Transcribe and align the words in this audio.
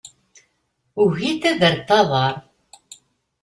Ugint 1.03 1.43
ad 1.51 1.61
rrent 1.69 1.89
aḍar. 1.99 2.35